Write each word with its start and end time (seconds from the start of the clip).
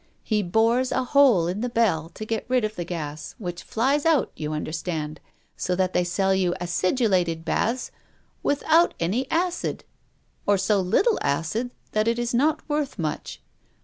He 0.23 0.41
bores 0.41 0.91
a 0.91 1.03
hole 1.03 1.45
in 1.45 1.61
the 1.61 1.69
bell 1.69 2.09
to 2.15 2.25
get 2.25 2.47
rid 2.49 2.63
of 2.63 2.75
the 2.75 2.83
gas, 2.83 3.35
which 3.37 3.61
flies 3.61 4.03
out, 4.03 4.31
you 4.35 4.51
understand, 4.51 5.19
so 5.55 5.75
that 5.75 5.93
they 5.93 6.03
sell 6.03 6.33
you 6.33 6.55
acidulated 6.59 7.45
baths 7.45 7.91
without 8.41 8.95
any 8.99 9.29
acid, 9.29 9.83
or 10.47 10.57
so 10.57 10.79
little 10.79 11.19
acid 11.21 11.69
that 11.91 12.07
it 12.07 12.17
is 12.17 12.33
not 12.33 12.67
worth 12.67 12.97
much. 12.97 13.43